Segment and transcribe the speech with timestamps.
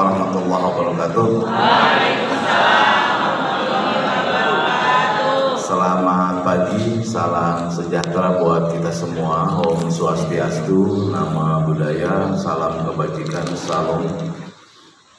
[0.00, 1.28] warahmatullahi wabarakatuh.
[5.60, 9.60] Selamat pagi, salam sejahtera buat kita semua.
[9.60, 14.08] Om Swastiastu, nama budaya, salam kebajikan, salam.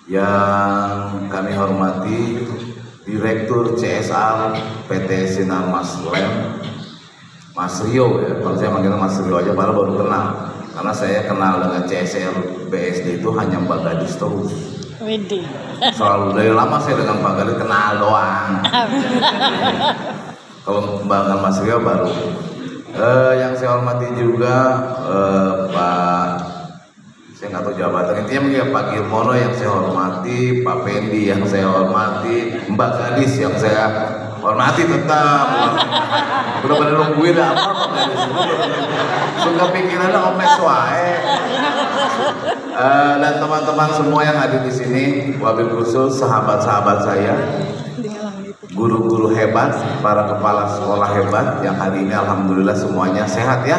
[0.09, 2.21] Yang kami hormati
[3.01, 4.53] Direktur CSR
[4.85, 6.57] PT Sinar Mas Lem,
[7.57, 8.37] Mas Rio ya.
[8.37, 10.50] Kalau saya manggilnya Mas Rio aja, padahal baru kenal.
[10.71, 12.35] Karena saya kenal dengan CSR
[12.71, 14.51] BSD itu hanya Mbak Gadis terus.
[15.01, 15.43] Widih.
[15.91, 18.49] Selalu dari lama saya dengan Mbak Gadis kenal doang.
[20.65, 22.11] Kalau Mbak Mas Rio baru.
[22.91, 24.55] Eh, yang saya hormati juga
[25.07, 26.51] eh, Pak
[27.41, 31.73] saya nggak tahu jabatan intinya mungkin Pak Girmono yang saya hormati, Pak Pendi yang saya
[31.73, 33.83] hormati, Mbak Gadis yang saya
[34.41, 35.45] hormati tetap.
[36.65, 37.63] Udah pada nungguin apa?
[39.41, 41.09] Suka pikirannya omes wae.
[42.71, 45.03] Eh, dan teman-teman semua yang hadir di sini,
[45.37, 47.35] wabil khusus sahabat-sahabat saya,
[48.73, 53.77] guru-guru hebat, para kepala sekolah hebat yang hari ini alhamdulillah semuanya sehat ya.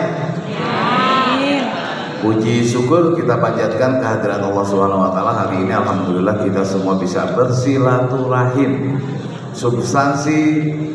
[2.23, 7.27] Puji syukur kita panjatkan kehadiran Allah Subhanahu wa taala hari ini alhamdulillah kita semua bisa
[7.35, 9.03] bersilaturahim.
[9.53, 10.41] Substansi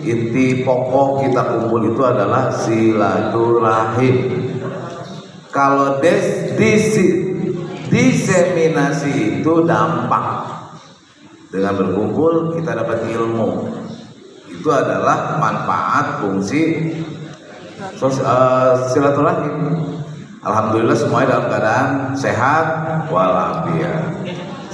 [0.02, 4.18] inti pokok kita kumpul itu adalah silaturahim.
[5.54, 7.38] Kalau des, disi,
[7.90, 10.58] diseminasi itu dampak.
[11.48, 13.72] Dengan berkumpul kita dapat ilmu.
[14.52, 16.92] Itu adalah manfaat fungsi
[17.96, 19.86] sos, uh, silaturahim.
[20.42, 22.66] Alhamdulillah semuanya dalam keadaan sehat
[23.12, 24.07] walafiat.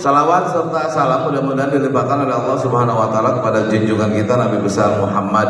[0.03, 4.99] Salawat serta salam mudah-mudahan dilimpahkan oleh Allah Subhanahu wa taala kepada junjungan kita Nabi besar
[4.99, 5.47] Muhammad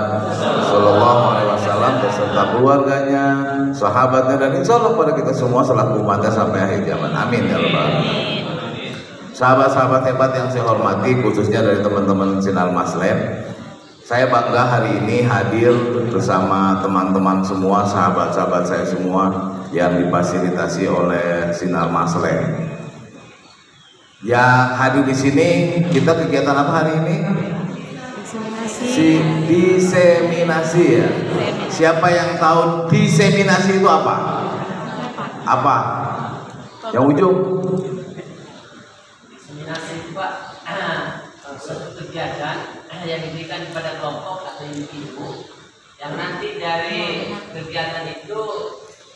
[0.69, 3.25] sallallahu alaihi wasallam beserta keluarganya,
[3.73, 7.09] sahabatnya dan insya Allah pada kita semua selaku umatnya sampai akhir zaman.
[7.17, 8.13] Amin ya rabbal alamin.
[9.33, 13.17] Sahabat-sahabat hebat yang saya hormati khususnya dari teman-teman Sinar Maslem
[14.05, 15.73] saya bangga hari ini hadir
[16.13, 22.72] bersama teman-teman semua, sahabat-sahabat saya semua yang difasilitasi oleh Sinar Maslem.
[24.23, 25.49] Yang hadir di sini
[25.91, 27.15] kita kegiatan apa hari ini?
[28.63, 29.19] Si
[29.51, 31.07] diseminasi ya.
[31.67, 34.15] Siapa yang tahu diseminasi itu apa?
[35.43, 35.77] Apa?
[36.95, 37.37] Yang ujung?
[39.27, 40.53] Diseminasi itu Pak
[41.59, 42.57] suatu kegiatan
[43.05, 45.47] yang diberikan kepada kelompok atau individu
[45.95, 48.41] yang nanti dari kegiatan itu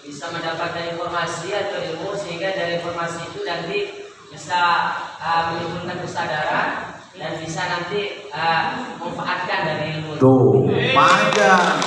[0.07, 3.79] bisa mendapatkan informasi atau ilmu sehingga dari informasi itu nanti
[4.31, 4.61] bisa
[5.17, 8.63] uh, menimbulkan kesadaran dan bisa nanti uh,
[8.99, 10.21] memanfaatkan dari ilmu itu.
[10.21, 11.79] Tuh, panjang.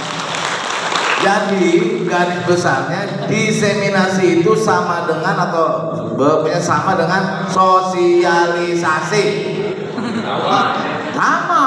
[1.20, 9.24] Jadi garis besarnya diseminasi itu sama dengan atau punya sama dengan sosialisasi.
[11.12, 11.64] Sama.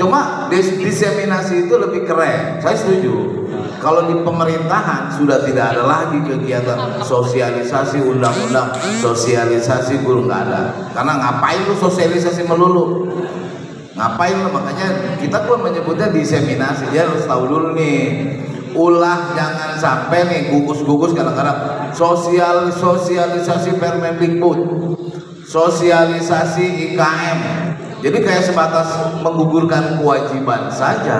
[0.00, 2.56] Cuma dis diseminasi itu lebih keren.
[2.64, 3.44] Saya setuju.
[3.78, 10.62] Kalau di pemerintahan sudah tidak ada lagi kegiatan sosialisasi undang-undang, sosialisasi guru nggak ada.
[10.90, 13.06] Karena ngapain lu sosialisasi melulu?
[13.94, 14.50] Ngapain lu?
[14.50, 16.90] Makanya kita pun menyebutnya diseminasi.
[16.90, 18.02] Ya harus tahu dulu nih.
[18.74, 24.60] Ulah jangan sampai nih gugus-gugus kadang-kadang sosial sosialisasi Permendikbud,
[25.48, 27.40] sosialisasi IKM.
[27.98, 31.18] Jadi kayak sebatas menggugurkan kewajiban saja.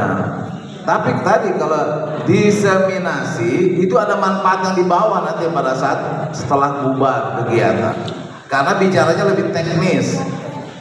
[0.88, 7.92] Tapi tadi kalau diseminasi itu ada manfaat yang dibawa nanti pada saat setelah bubar kegiatan.
[8.48, 10.16] Karena bicaranya lebih teknis,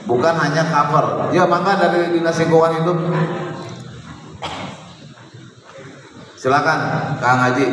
[0.07, 1.35] bukan hanya cover.
[1.35, 2.97] Ya maka dari dinas lingkungan hidup.
[6.39, 6.79] Silakan
[7.19, 7.67] Kang Haji.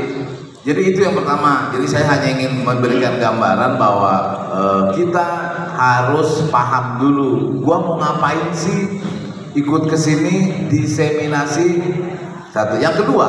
[0.67, 1.71] Jadi itu yang pertama.
[1.71, 4.15] Jadi saya hanya ingin memberikan gambaran bahwa
[4.51, 5.27] uh, kita
[5.79, 7.63] harus paham dulu.
[7.63, 8.99] Gua mau ngapain sih?
[9.55, 11.79] Ikut ke sini diseminasi
[12.55, 12.79] satu.
[12.79, 13.29] Yang kedua,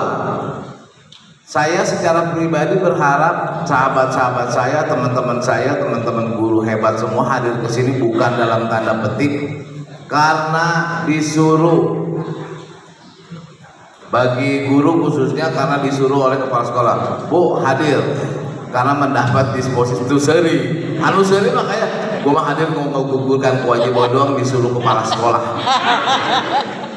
[1.42, 7.98] saya secara pribadi berharap sahabat-sahabat saya, teman-teman saya, teman-teman guru hebat semua hadir ke sini
[7.98, 9.66] bukan dalam tanda petik
[10.06, 12.06] karena disuruh.
[14.14, 16.96] Bagi guru khususnya karena disuruh oleh kepala sekolah.
[17.28, 18.00] Bu hadir.
[18.70, 20.56] Karena mendapat disposisi itu seri.
[21.02, 25.42] Anu seri makanya gue mah hadir mau menggugurkan kewajiban doang disuruh kepala sekolah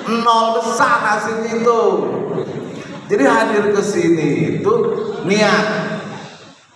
[0.08, 1.80] nol besar hasilnya itu.
[3.08, 4.72] Jadi hadir ke sini itu
[5.24, 5.66] niat.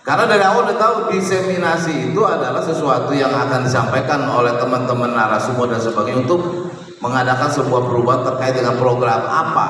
[0.03, 5.71] Karena dari awal udah tahu diseminasi itu adalah sesuatu yang akan disampaikan oleh teman-teman narasumber
[5.71, 6.41] dan sebagainya untuk
[6.99, 9.69] mengadakan sebuah perubahan terkait dengan program apa.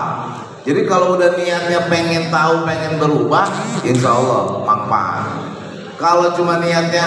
[0.63, 3.45] Jadi kalau udah niatnya pengen tahu, pengen berubah,
[3.85, 5.25] insya Allah manfaat.
[6.01, 7.05] Kalau cuma niatnya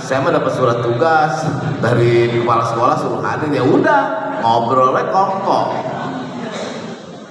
[0.00, 1.44] saya mah dapat surat tugas
[1.84, 5.70] dari kepala sekolah suruh hadir ya udah ngobrolnya kongkong.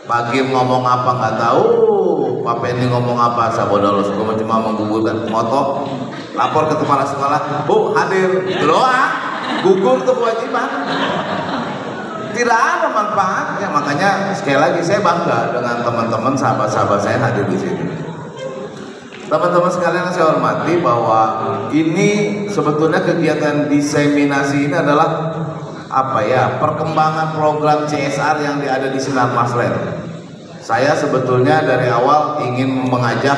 [0.03, 1.63] Pagi ngomong apa nggak tahu
[2.43, 5.87] Pak Penny ngomong apa bodoh gue cuma menggugurkan moto
[6.35, 8.43] lapor ke kepala sekolah bu hadir.
[8.49, 9.11] Itu doang
[9.61, 10.67] gugur tuh kewajiban.
[12.33, 13.67] Tidak ada manfaatnya.
[13.69, 17.85] Makanya sekali lagi saya bangga dengan teman-teman sahabat-sahabat saya hadir di sini.
[19.29, 21.21] Teman-teman sekalian saya hormati bahwa
[21.71, 25.31] ini sebetulnya kegiatan diseminasi ini adalah
[25.93, 30.01] apa ya perkembangan program CSR yang ada di Sinar Masler.
[30.57, 33.37] Saya sebetulnya dari awal ingin mengajak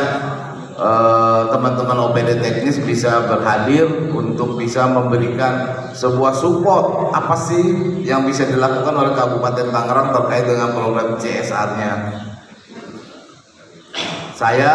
[0.77, 7.65] eh, teman-teman uh, OPD teknis bisa berhadir untuk bisa memberikan sebuah support apa sih
[8.05, 11.93] yang bisa dilakukan oleh Kabupaten Tangerang terkait dengan program CSR-nya.
[14.35, 14.73] Saya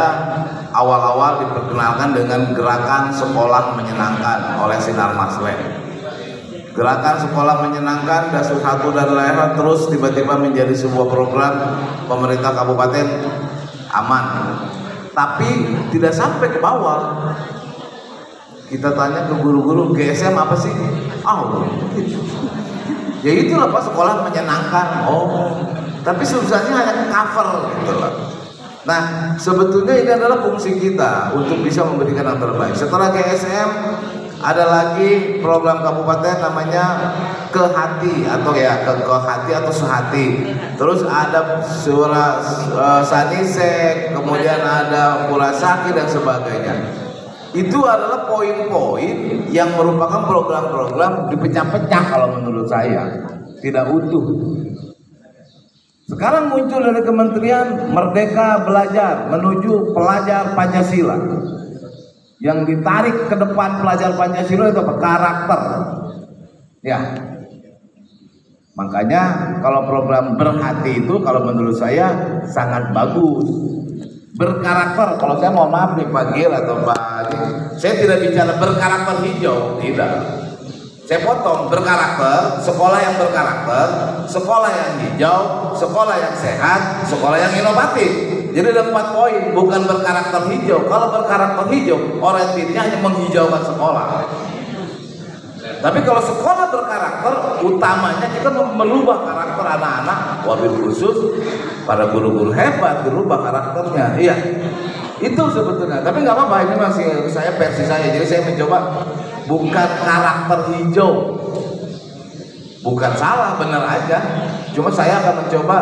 [0.75, 5.80] awal-awal diperkenalkan dengan gerakan sekolah menyenangkan oleh Sinar Masler
[6.71, 13.07] Gerakan sekolah menyenangkan dan satu dan lain terus tiba-tiba menjadi sebuah program pemerintah kabupaten
[13.91, 14.25] aman.
[15.11, 15.51] Tapi
[15.91, 17.35] tidak sampai ke bawah.
[18.71, 20.71] Kita tanya ke guru-guru GSM apa sih?
[21.27, 21.67] Oh,
[23.27, 25.11] ya itulah pak sekolah menyenangkan.
[25.11, 25.59] Oh,
[26.07, 28.15] tapi susahnya hanya cover gitu lah.
[28.81, 29.03] Nah,
[29.37, 32.73] sebetulnya ini adalah fungsi kita untuk bisa memberikan yang terbaik.
[32.73, 33.71] Setelah GSM,
[34.41, 36.85] ada lagi program kabupaten namanya
[37.53, 39.13] ke hati atau ya ke, ke
[39.53, 40.27] atau sehati.
[40.81, 42.41] Terus ada suara
[42.73, 46.75] uh, sanisek kemudian ada pula sakit dan sebagainya.
[47.53, 53.11] Itu adalah poin-poin yang merupakan program-program dipecah-pecah kalau menurut saya.
[53.61, 54.25] Tidak utuh.
[56.07, 61.19] Sekarang muncul dari kementerian Merdeka Belajar menuju pelajar Pancasila
[62.41, 64.95] yang ditarik ke depan pelajar Pancasila itu apa?
[64.97, 65.63] Karakter.
[66.81, 66.99] Ya.
[68.75, 69.23] Makanya
[69.61, 73.45] kalau program berhati itu kalau menurut saya sangat bagus.
[74.41, 77.01] Berkarakter, kalau saya mau maaf nih Pak Gil atau Pak
[77.81, 80.13] saya tidak bicara berkarakter hijau, tidak.
[81.09, 83.87] Saya potong berkarakter, sekolah yang berkarakter,
[84.31, 85.41] sekolah yang hijau,
[85.75, 88.30] sekolah yang sehat, sekolah yang inovatif.
[88.51, 90.83] Jadi ada empat poin, bukan berkarakter hijau.
[90.91, 94.07] Kalau berkarakter hijau, orientasinya hanya menghijaukan sekolah.
[95.81, 97.33] Tapi kalau sekolah berkarakter,
[97.65, 101.17] utamanya kita merubah karakter anak-anak, wabil khusus
[101.89, 104.19] pada guru-guru hebat berubah karakternya.
[104.21, 104.35] Iya,
[105.25, 106.05] itu sebetulnya.
[106.05, 108.13] Tapi nggak apa-apa, ini masih saya versi saya.
[108.13, 109.05] Jadi saya mencoba
[109.49, 111.13] bukan karakter hijau,
[112.85, 114.19] bukan salah, benar aja.
[114.77, 115.77] Cuma saya akan mencoba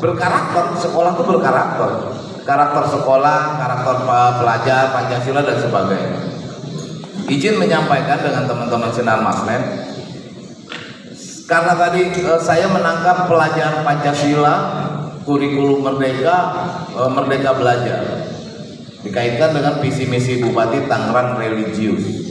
[0.00, 1.90] berkarakter sekolah itu berkarakter.
[2.46, 3.96] Karakter sekolah karakter
[4.38, 6.20] pelajar pancasila dan sebagainya.
[7.26, 9.62] Izin menyampaikan dengan teman-teman sinar maslen
[11.46, 14.54] karena tadi eh, saya menangkap pelajar pancasila
[15.26, 16.36] kurikulum merdeka
[16.94, 18.02] eh, merdeka belajar.
[19.02, 22.26] Dikaitkan dengan visi misi bupati Tangerang religius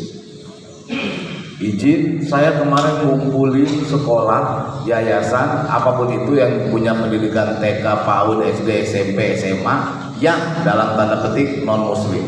[1.56, 8.70] izin saya kemarin ngumpulin sekolah yayasan apa pun itu yang punya pendidikan TK, PAUD, SD,
[8.84, 9.76] SMP, SMA
[10.20, 12.24] yang dalam tanda petik non muslim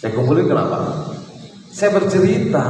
[0.00, 0.80] saya kumpulin kenapa?
[1.68, 2.66] saya bercerita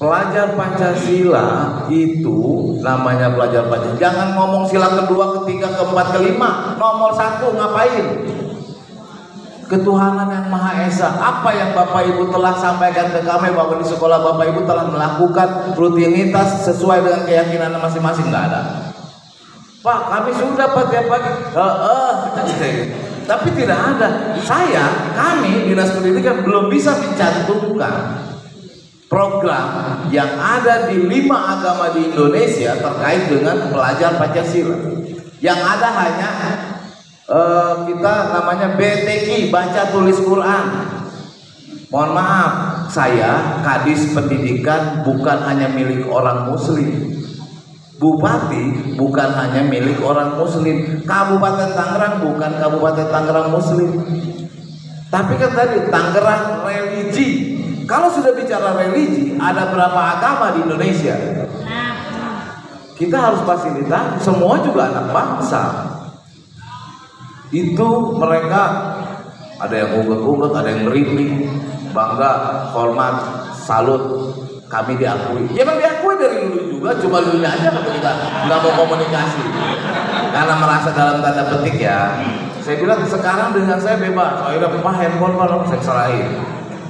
[0.00, 1.46] pelajar Pancasila
[1.92, 2.38] itu
[2.80, 8.40] namanya pelajar Pancasila jangan ngomong sila kedua, ketiga, keempat, kelima nomor satu ngapain?
[9.68, 11.12] Ketuhanan yang Maha Esa.
[11.18, 15.74] Apa yang Bapak Ibu telah sampaikan ke kami bahwa di sekolah Bapak Ibu telah melakukan
[15.78, 18.60] rutinitas sesuai dengan keyakinan masing-masing nggak ada.
[19.82, 21.30] Pak, kami sudah Pak tiap pagi.
[21.58, 22.14] Uh,
[23.26, 24.38] tapi tidak ada.
[24.42, 28.30] Saya, kami dinas pendidikan belum bisa mencantumkan
[29.12, 34.78] program yang ada di lima agama di Indonesia terkait dengan pelajar Pancasila.
[35.42, 36.30] Yang ada hanya
[37.32, 40.64] uh, kita namanya BTQ baca tulis Quran.
[41.92, 42.52] Mohon maaf,
[42.88, 46.88] saya Kadis Pendidikan bukan hanya milik orang muslim.
[48.00, 51.04] Bupati bukan hanya milik orang muslim.
[51.04, 53.90] Kabupaten Tangerang bukan Kabupaten Tangerang muslim.
[55.12, 57.28] Tapi kan tadi Tangerang religi.
[57.84, 61.12] Kalau sudah bicara religi, ada berapa agama di Indonesia?
[62.96, 65.62] Kita harus fasilitas, semua juga anak bangsa
[67.52, 68.62] itu mereka
[69.60, 71.52] ada yang ugut-ugut, ada yang merinding,
[71.92, 73.14] bangga, hormat,
[73.54, 74.32] salut,
[74.66, 75.52] kami diakui.
[75.52, 78.12] Ya memang diakui dari dulu juga, cuma dulu aja kita
[78.48, 79.44] nggak mau komunikasi
[80.32, 82.16] karena merasa dalam tanda petik ya.
[82.64, 86.30] Saya bilang sekarang dengan saya bebas, udah papa handphone kalau saya serahin.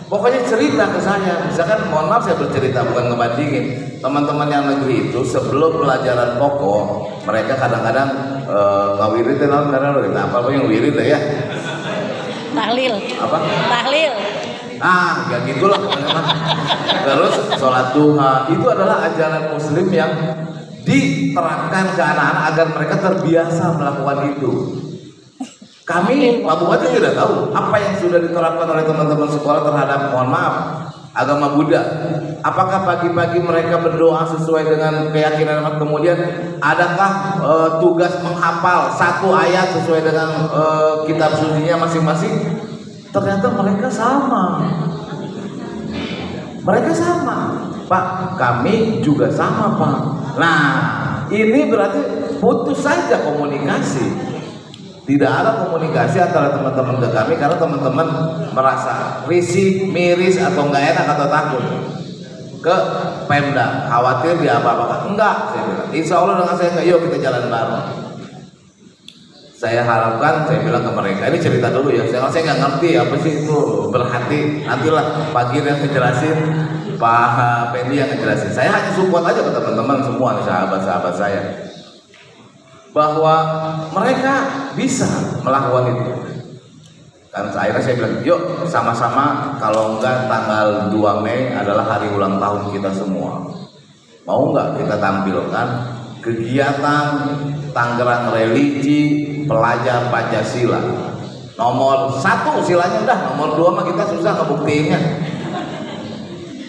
[0.07, 5.25] Pokoknya cerita ke saya, misalkan mohon maaf saya bercerita bukan ngebandingin teman-teman yang negeri itu
[5.25, 6.85] sebelum pelajaran pokok
[7.25, 11.18] mereka kadang-kadang uh, nggak wirid ya karena lo apa apa yang wirid ya?
[12.52, 12.94] Tahlil.
[13.18, 13.37] Apa?
[13.70, 14.12] Tahlil.
[14.82, 15.78] Ah ya gitulah
[17.02, 20.11] terus sholat duha itu adalah ajaran muslim yang
[20.82, 24.52] diterapkan ke anak-anak agar mereka terbiasa melakukan itu.
[25.82, 30.54] Kami Pak Bupati tidak tahu apa yang sudah diterapkan oleh teman-teman sekolah terhadap mohon maaf
[31.12, 31.83] agama Buddha.
[32.42, 35.78] Apakah pagi-pagi mereka berdoa sesuai dengan keyakinan mereka?
[35.78, 36.19] Kemudian
[36.59, 40.62] adakah e, tugas menghafal satu ayat sesuai dengan e,
[41.07, 42.35] kitab sucinya masing-masing?
[43.12, 44.45] Ternyata mereka sama.
[46.64, 47.69] Mereka sama.
[47.87, 49.97] Pak, kami juga sama, Pak.
[50.40, 50.64] Nah,
[51.28, 52.00] ini berarti
[52.40, 54.31] putus saja komunikasi
[55.02, 58.06] tidak ada komunikasi antara teman-teman ke kami karena teman-teman
[58.54, 61.64] merasa risih, miris atau enggak enak atau takut
[62.62, 62.76] ke
[63.26, 63.90] Pemda.
[63.90, 65.11] Khawatir dia apa-apa.
[65.11, 65.37] Enggak
[65.90, 67.87] insya Allah dengan saya enggak yuk kita jalan bareng.
[69.59, 72.06] Saya harapkan saya bilang ke mereka ini cerita dulu ya.
[72.06, 73.59] Saya saya nggak ngerti apa sih itu.
[73.90, 76.38] Berhati nantilah pagi yang ngejelasin
[76.94, 78.54] Pak Pendi yang ngejelasin.
[78.54, 81.42] Saya hanya support aja ke teman-teman semua sahabat-sahabat saya
[82.92, 83.37] bahwa
[83.92, 85.08] mereka bisa
[85.40, 86.04] melakukan itu.
[87.32, 92.68] Dan akhirnya saya bilang, yuk sama-sama kalau enggak tanggal 2 Mei adalah hari ulang tahun
[92.76, 93.40] kita semua.
[94.28, 95.68] Mau enggak kita tampilkan
[96.20, 97.06] kegiatan
[97.72, 99.02] Tangerang Religi
[99.49, 100.80] Pelajar Pancasila.
[101.56, 105.00] Nomor satu silanya udah, nomor dua mah kita susah ngebuktiinnya.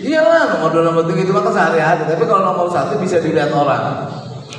[0.04, 4.08] Iyalah nomor dua nomor tiga itu mah sehari-hari, tapi kalau nomor satu bisa dilihat orang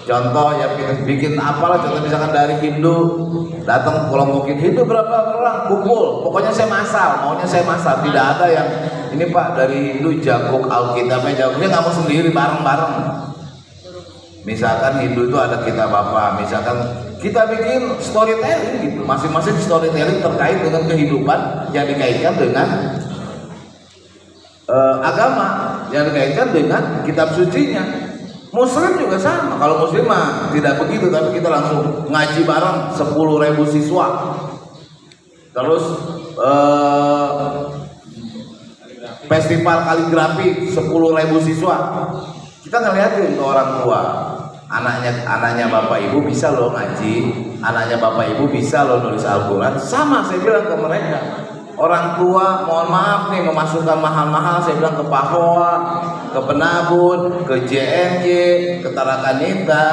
[0.04, 3.25] Contoh ya bikin, bikin apalah contoh misalkan dari Hindu
[3.64, 5.73] datang kelompokin Hindu berapa orang?
[5.73, 6.20] Kumpul.
[6.28, 8.04] Pokoknya saya masal maunya saya masal.
[8.04, 8.68] Tidak ada yang
[9.16, 12.94] ini Pak dari Hindu jago Alkitabnya jago dia nggak mau sendiri bareng-bareng.
[14.44, 16.37] Misalkan Hindu itu ada kitab apa?
[16.37, 16.76] Misalkan
[17.25, 19.00] kita bikin storytelling gitu.
[19.08, 21.38] Masing-masing storytelling terkait dengan kehidupan
[21.73, 22.68] yang dikaitkan dengan
[24.68, 25.49] uh, agama
[25.96, 28.13] yang dikaitkan dengan kitab sucinya
[28.54, 29.58] Muslim juga sama.
[29.58, 34.06] Kalau Muslim mah tidak begitu, tapi kita langsung ngaji bareng 10 ribu siswa.
[35.50, 35.84] Terus
[36.38, 37.50] eh,
[39.26, 41.76] festival kaligrafi 10 ribu siswa.
[42.62, 44.00] Kita ngeliatin ke orang tua,
[44.70, 47.14] anaknya anaknya bapak ibu bisa loh ngaji,
[47.61, 49.76] anaknya bapak ibu bisa loh nulis Al-Quran.
[49.82, 51.44] Sama saya bilang ke mereka,
[51.75, 55.75] orang tua mohon maaf nih memasukkan mahal-mahal saya bilang ke Pahoa
[56.31, 58.28] ke Penabun ke JNY
[58.83, 59.87] ke Tarakanita.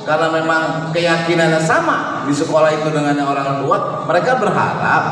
[0.00, 5.04] Karena memang keyakinannya sama di sekolah itu dengan yang orang tua mereka berharap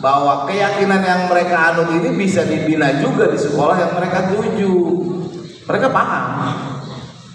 [0.00, 4.74] bahwa keyakinan yang mereka anut ini bisa dibina juga di sekolah yang mereka tuju.
[5.68, 6.26] Mereka paham.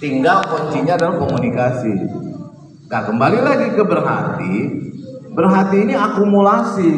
[0.01, 1.94] Tinggal kuncinya adalah komunikasi.
[2.89, 4.55] Nah kembali lagi ke berhati.
[5.36, 6.91] Berhati ini akumulasi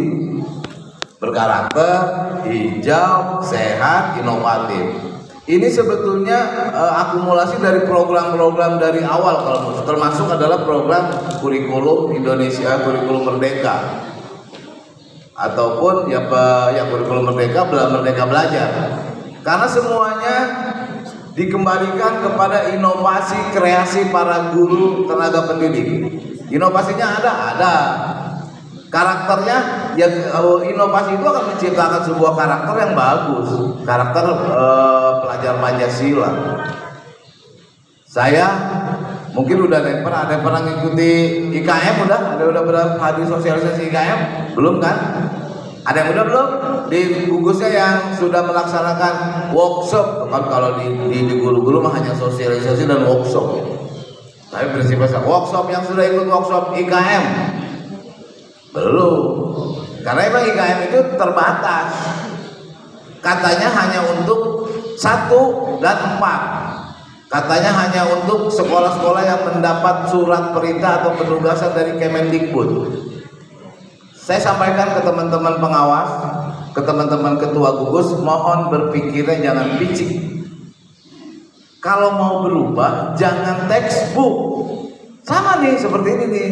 [1.17, 1.97] berkarakter,
[2.45, 5.17] hijau, sehat, inovatif.
[5.47, 11.07] Ini sebetulnya uh, akumulasi dari program-program dari awal kalau termasuk adalah program
[11.39, 14.05] kurikulum Indonesia, kurikulum Merdeka.
[15.37, 16.27] Ataupun ya
[16.75, 18.69] ya kurikulum Merdeka, Merdeka Belajar.
[19.39, 20.37] Karena semuanya
[21.31, 26.11] dikembalikan kepada inovasi kreasi para guru tenaga pendidik.
[26.51, 27.73] Inovasinya ada, ada
[28.87, 29.57] karakternya
[29.99, 30.07] ya
[30.63, 33.49] inovasi itu akan menciptakan sebuah karakter yang bagus.
[33.83, 36.31] Karakter eh, pelajar Pancasila.
[38.07, 38.45] Saya
[39.35, 41.11] mungkin udah ada yang pernah ada yang pernah ngikuti
[41.61, 42.21] IKM udah?
[42.39, 44.19] Ada udah berapa hadir sosialisasi IKM
[44.55, 44.97] belum kan?
[45.87, 46.47] Ada yang udah belum?
[46.87, 49.13] Di gugusnya yang sudah melaksanakan
[49.51, 50.31] workshop.
[50.31, 53.75] Kan kalau di di, di guru-guru mah hanya sosialisasi dan workshop.
[54.47, 57.23] Tapi prinsipnya workshop yang sudah ikut workshop IKM
[58.77, 59.21] belum.
[60.05, 61.87] Karena emang IKM itu terbatas.
[63.19, 66.41] Katanya hanya untuk satu dan empat.
[67.27, 73.03] Katanya hanya untuk sekolah-sekolah yang mendapat surat perintah atau penugasan dari Kemendikbud.
[74.15, 76.07] Saya sampaikan ke teman-teman pengawas,
[76.71, 80.23] ke teman-teman ketua gugus, mohon berpikirnya jangan picik.
[81.83, 84.35] Kalau mau berubah, jangan textbook.
[85.27, 86.47] Sama nih, seperti ini nih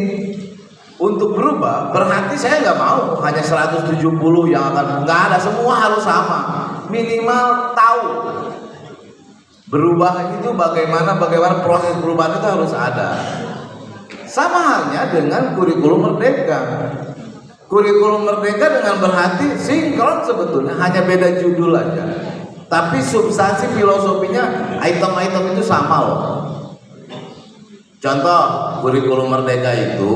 [0.96, 3.20] untuk berubah berarti saya nggak mau.
[3.20, 4.00] Hanya 170
[4.48, 6.40] yang akan nggak ada semua harus sama.
[6.88, 8.04] Minimal tahu.
[9.66, 13.08] Berubah itu bagaimana bagaimana proses perubahan itu harus ada.
[14.24, 16.60] Sama halnya dengan kurikulum merdeka.
[17.66, 22.14] Kurikulum Merdeka dengan berhati sinkron sebetulnya hanya beda judul aja.
[22.70, 26.22] Tapi substansi filosofinya item-item itu sama loh.
[28.06, 28.42] Contoh
[28.86, 30.14] kurikulum Merdeka itu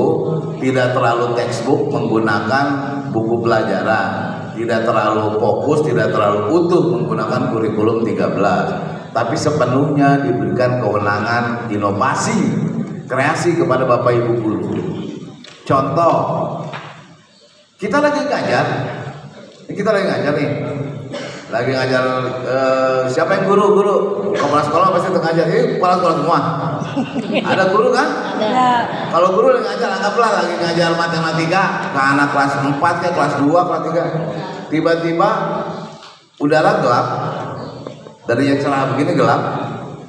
[0.63, 2.65] tidak terlalu textbook menggunakan
[3.11, 4.09] buku pelajaran,
[4.55, 12.55] tidak terlalu fokus, tidak terlalu utuh menggunakan kurikulum 13, tapi sepenuhnya diberikan kewenangan inovasi,
[13.11, 14.71] kreasi kepada Bapak Ibu guru.
[15.67, 16.15] Contoh,
[17.75, 18.65] kita lagi ngajar,
[19.67, 20.49] kita lagi ngajar nih,
[21.51, 22.03] lagi ngajar
[22.47, 23.65] eh, siapa yang guru?
[23.75, 23.95] Guru.
[24.31, 25.45] Kepala sekolah pasti ngajar.
[25.51, 26.39] Ini kepala sekolah semua.
[27.51, 28.07] Ada guru kan?
[28.41, 28.69] Ada.
[29.11, 33.51] kalau guru lagi ngajar anggaplah lagi ngajar matematika ke anak kelas 4 ke kelas 2
[33.51, 33.81] kelas
[34.71, 35.29] 3 tiba-tiba
[36.39, 37.07] udara gelap.
[38.25, 39.41] Dari yang cerah begini gelap.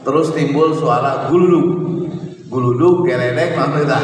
[0.07, 1.67] Terus timbul suara guluduk.
[2.47, 3.99] Guluduk geledek apa itu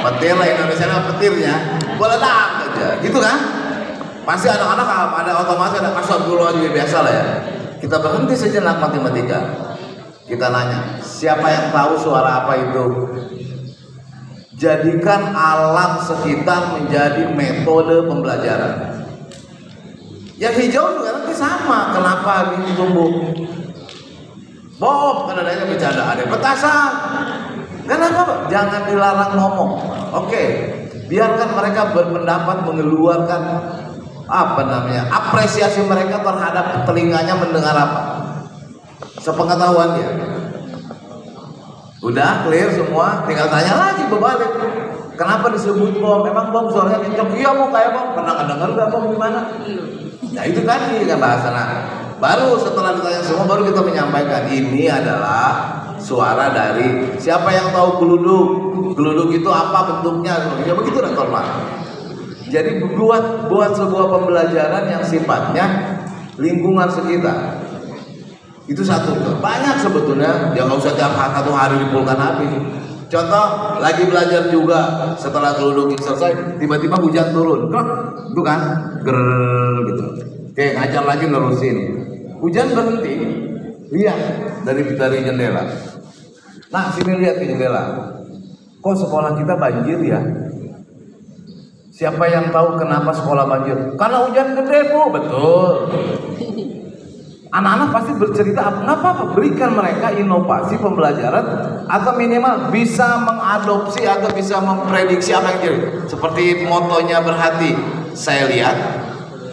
[0.00, 1.54] petir lah Indonesia petirnya.
[1.98, 3.59] Meledak aja gitu kan
[4.30, 4.86] pasti anak-anak
[5.26, 7.24] ada otomatis ada kasar dulu aja biasa lah ya
[7.82, 9.42] kita berhenti sejenak matematika
[10.30, 12.86] kita nanya siapa yang tahu suara apa itu
[14.54, 19.02] jadikan alam sekitar menjadi metode pembelajaran
[20.38, 23.10] yang hijau juga nanti sama kenapa ini tumbuh
[24.80, 26.92] Bob, kan adanya bercanda, ada petasan.
[27.84, 28.48] Kenapa?
[28.48, 29.76] Jangan dilarang ngomong.
[30.24, 30.72] Oke,
[31.04, 33.42] biarkan mereka berpendapat mengeluarkan
[34.30, 35.10] apa namanya?
[35.10, 38.00] Apresiasi mereka terhadap telinganya mendengar apa?
[39.18, 40.10] Sepengetahuan dia.
[42.00, 43.26] Udah clear semua.
[43.26, 44.50] Tinggal tanya lagi berbalik.
[45.18, 46.24] Kenapa disebut bom?
[46.24, 48.06] Memang bom suaranya kencang iya mau kayak bom.
[48.16, 49.40] Pernah nggak dengar nggak bom gimana?
[50.32, 51.52] Ya itu tadi kan bahasa.
[51.52, 51.68] Nah
[52.16, 58.46] baru setelah ditanya semua baru kita menyampaikan ini adalah suara dari siapa yang tahu geluduk?
[58.96, 60.56] Geluduk itu apa bentuknya?
[60.64, 61.12] Ya begitu dan
[62.50, 65.66] jadi buat buat sebuah pembelajaran yang sifatnya
[66.36, 67.62] lingkungan sekitar.
[68.66, 69.14] Itu satu.
[69.38, 72.46] Banyak sebetulnya, yang nggak usah tiap hari satu hari dipulkan api.
[73.10, 73.46] Contoh,
[73.82, 77.66] lagi belajar juga setelah geluduk selesai, tiba-tiba hujan turun.
[78.30, 78.60] Itu kan,
[79.02, 79.18] ger
[79.90, 80.04] gitu.
[80.54, 81.76] Oke, ngajar lagi nerusin.
[82.38, 83.14] Hujan berhenti,
[83.90, 84.18] lihat
[84.62, 85.66] dari dari jendela.
[86.70, 88.14] Nah, sini lihat ke jendela.
[88.78, 90.22] Kok sekolah kita banjir ya?
[92.00, 93.76] Siapa yang tahu kenapa sekolah banjir?
[94.00, 95.92] Karena hujan gede bu, betul.
[97.52, 98.88] Anak-anak pasti bercerita apa?
[98.88, 99.36] apa?
[99.36, 101.44] Berikan mereka inovasi pembelajaran
[101.84, 105.80] atau minimal bisa mengadopsi atau bisa memprediksi apa yang jadi.
[106.08, 107.76] Seperti motonya berhati.
[108.16, 108.76] Saya lihat,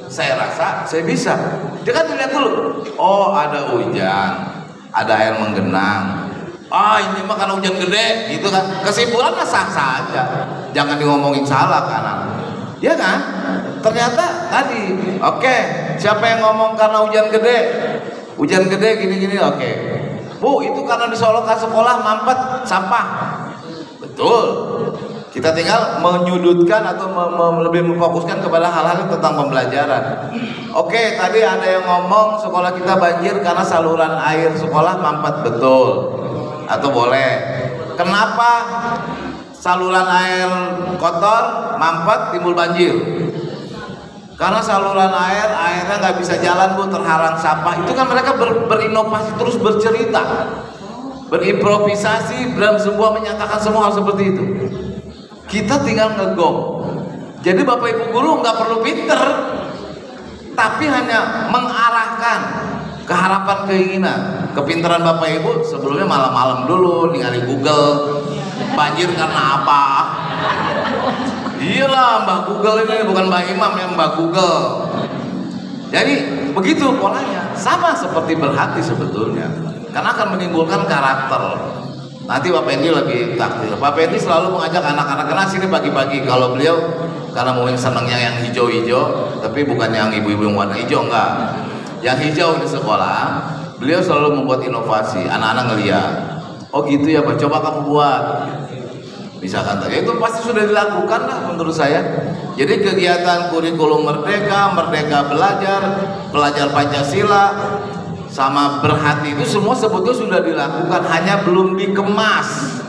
[0.07, 1.35] saya rasa, saya bisa.
[1.83, 2.79] Dia kan lihat dulu.
[2.95, 4.31] Oh ada hujan,
[4.95, 6.31] ada air menggenang.
[6.71, 8.63] Ah ini mah karena hujan gede, gitu kan.
[8.87, 10.23] Kesimpulannya sah-sah aja.
[10.75, 12.19] Jangan diomongin salah kanan.
[12.77, 13.19] Ya kan?
[13.81, 15.59] Ternyata tadi, oke, okay,
[15.97, 17.57] siapa yang ngomong karena hujan gede?
[18.37, 19.57] Hujan gede gini-gini, oke.
[19.57, 19.73] Okay.
[20.37, 23.05] Bu, itu karena di Solo ke sekolah mampet sampah.
[23.97, 24.45] Betul.
[25.33, 30.33] Kita tinggal menyudutkan atau me me lebih memfokuskan kepada hal-hal tentang pembelajaran.
[30.73, 36.13] Oke, okay, tadi ada yang ngomong sekolah kita banjir karena saluran air sekolah mampet betul.
[36.69, 37.29] Atau boleh.
[37.97, 38.49] Kenapa
[39.57, 40.49] saluran air
[41.01, 42.93] kotor mampet timbul banjir.
[44.37, 47.81] Karena saluran air airnya nggak bisa jalan bu terhalang sampah.
[47.81, 50.23] Itu kan mereka ber, berinovasi terus bercerita.
[51.27, 54.43] Berimprovisasi dan semua menyatakan semua hal seperti itu.
[55.49, 56.77] Kita tinggal ngegong
[57.47, 59.21] jadi bapak ibu guru nggak perlu pinter
[60.57, 62.39] tapi hanya mengarahkan
[63.05, 64.19] keharapan keinginan.
[64.57, 68.16] Kepintaran bapak ibu sebelumnya malam-malam dulu ningali Google
[68.77, 69.83] banjir karena apa?
[71.57, 74.61] Iyalah Mbak Google ini bukan Mbak Imam yang Mbak Google.
[75.89, 76.13] Jadi
[76.53, 77.49] begitu polanya.
[77.57, 79.49] Sama seperti berhati sebetulnya.
[79.89, 81.57] Karena akan menimbulkan karakter.
[82.27, 83.73] Nanti Bapak Endi lebih takdir.
[83.79, 86.27] Bapak Endi selalu mengajak anak-anak karena sini pagi-pagi.
[86.27, 86.77] Kalau beliau
[87.33, 89.03] karena mungkin senangnya yang hijau-hijau
[89.41, 91.55] tapi bukan yang ibu-ibu yang warna hijau enggak.
[92.05, 93.41] Yang hijau di sekolah
[93.81, 95.25] beliau selalu membuat inovasi.
[95.25, 96.36] Anak-anak ngeliat
[96.73, 97.35] oh gitu ya Pak.
[97.39, 98.23] Coba kamu buat.
[99.37, 102.01] Misalkan tadi itu pasti sudah dilakukan lah menurut saya.
[102.57, 105.81] Jadi kegiatan kurikulum merdeka merdeka belajar
[106.33, 107.53] belajar Pancasila
[108.33, 112.81] sama berhati itu semua sebetulnya sudah dilakukan hanya belum dikemas.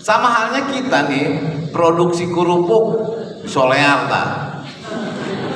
[0.00, 1.26] Sama halnya kita nih
[1.76, 3.14] produksi kerupuk
[3.46, 4.28] solear tak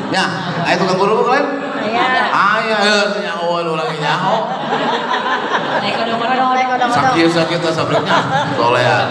[0.08, 0.24] ya
[0.66, 1.46] ayo tukang kerupuk lain
[2.32, 2.80] ayah ayah
[5.84, 8.18] nyaho lagi nyaho sakit sakit sabriknya
[8.56, 9.06] solear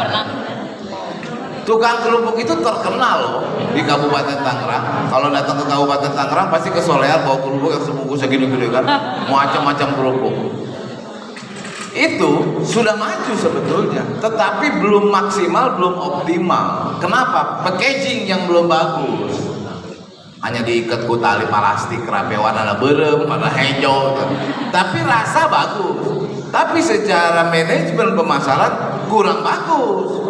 [1.63, 5.07] tukang kerupuk itu terkenal loh di Kabupaten Tangerang.
[5.07, 8.83] Kalau datang ke Kabupaten Tangerang pasti ke Solear bawa kerupuk yang sebungkus segini-gini kan,
[9.31, 10.35] macam-macam kerupuk.
[11.93, 16.97] Itu sudah maju sebetulnya, tetapi belum maksimal, belum optimal.
[16.97, 17.61] Kenapa?
[17.61, 19.42] Packaging yang belum bagus.
[20.43, 24.19] Hanya diikat ku tali plastik, rapi warna berem, warna hijau.
[24.19, 24.23] gitu.
[24.75, 26.27] Tapi rasa bagus.
[26.51, 30.23] Tapi secara manajemen pemasaran kurang bagus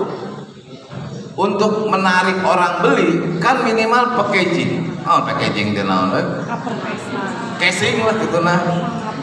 [1.33, 6.25] untuk menarik orang beli kan minimal packaging oh packaging dia naon eh?
[7.57, 8.59] casing lah gitu nah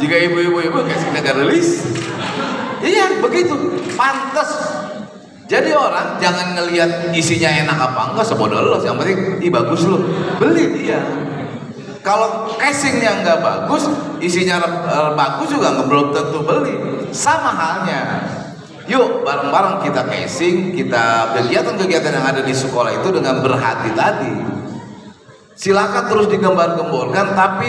[0.03, 1.87] jika ibu-ibu ibu casing negara rilis
[2.83, 3.55] iya begitu
[3.95, 4.80] pantas
[5.51, 8.79] jadi orang jangan ngelihat isinya enak apa enggak sebodoh lo.
[8.79, 9.99] Yang penting ih bagus lo.
[10.39, 11.03] Beli dia.
[12.07, 13.91] Kalau casingnya nggak bagus
[14.23, 16.75] isinya eh, bagus juga nggak belum tentu beli.
[17.11, 18.23] Sama halnya.
[18.87, 24.35] Yuk bareng-bareng kita casing, kita kegiatan-kegiatan yang ada di sekolah itu dengan berhati tadi.
[25.55, 27.69] Silakan terus digembar-gemborkan, tapi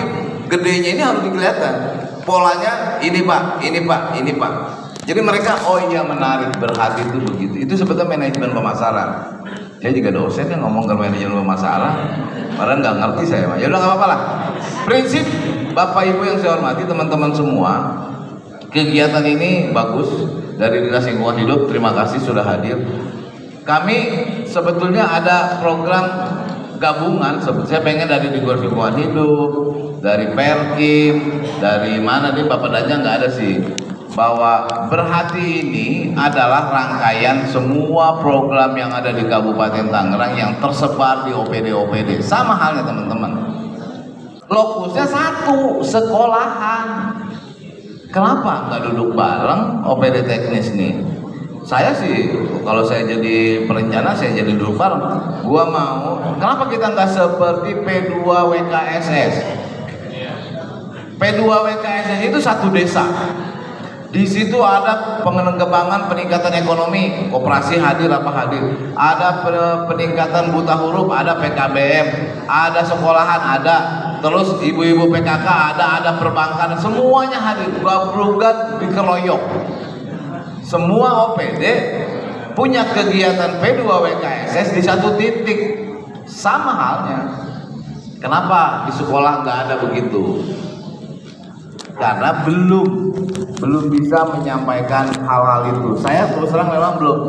[0.50, 1.74] gedenya ini harus kelihatan.
[2.26, 4.54] Polanya ini pak, ini pak, ini pak.
[5.02, 7.56] Jadi mereka oh iya menarik berhati itu begitu.
[7.66, 9.10] Itu sebetulnya manajemen pemasaran.
[9.82, 11.94] Saya juga dosen yang ngomong ke manajemen pemasaran,
[12.54, 13.50] padahal nggak ngerti saya.
[13.58, 14.18] Ya udah nggak apa-apa.
[14.86, 15.26] Prinsip
[15.74, 17.74] Bapak Ibu yang saya hormati teman-teman semua,
[18.70, 20.30] kegiatan ini bagus
[20.62, 21.66] dari Dinas Lingkungan Hidup.
[21.66, 22.78] Terima kasih sudah hadir.
[23.66, 23.98] Kami
[24.46, 26.06] sebetulnya ada program
[26.78, 27.42] gabungan.
[27.42, 29.50] Saya pengen dari Dinas Lingkungan Hidup,
[29.98, 33.90] dari Perkim, dari mana nih Bapak Danja nggak ada sih.
[34.12, 41.32] Bahwa berhati ini adalah rangkaian semua program yang ada di Kabupaten Tangerang yang tersebar di
[41.32, 42.20] OPD-OPD.
[42.20, 43.32] Sama halnya teman-teman.
[44.52, 47.16] Lokusnya satu, sekolahan.
[48.12, 51.00] Kenapa nggak duduk bareng OPD teknis nih?
[51.64, 52.28] Saya sih
[52.68, 55.00] kalau saya jadi perencana saya jadi duduk bareng.
[55.48, 56.20] Gua mau.
[56.36, 59.34] Kenapa kita nggak seperti P2 WKSS?
[61.16, 63.08] P2 WKSS itu satu desa.
[64.12, 68.92] Di situ ada pengembangan peningkatan ekonomi, koperasi hadir apa hadir.
[68.92, 72.08] Ada pe- peningkatan buta huruf, ada PKBM,
[72.44, 73.78] ada sekolahan, ada.
[74.20, 77.72] Terus ibu-ibu PKK ada, ada perbankan, semuanya hadir.
[77.80, 79.44] Gabungan dikeroyok.
[80.68, 81.64] Semua OPD
[82.52, 85.88] punya kegiatan P2 WKSS di satu titik.
[86.28, 87.20] Sama halnya.
[88.20, 90.44] Kenapa di sekolah nggak ada begitu?
[92.02, 92.88] karena belum
[93.62, 95.96] belum bisa menyampaikan hal-hal itu.
[96.02, 97.20] Saya terus terang memang belum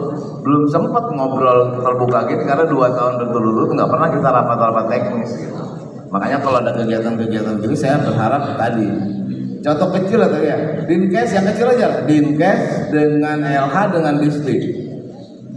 [0.43, 5.63] belum sempat ngobrol terbuka gini karena dua tahun berturut-turut nggak pernah kita rapat-rapat teknis gitu.
[6.09, 8.89] Makanya kalau ada kegiatan-kegiatan gini saya berharap tadi
[9.63, 10.59] contoh kecil lah tadi ya
[10.91, 14.82] dinkes yang kecil aja dinkes dengan LH dengan distrik